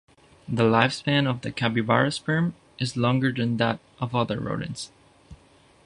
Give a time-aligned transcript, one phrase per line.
[0.47, 4.91] The lifespan of the capybara's sperm is longer than that of other rodents.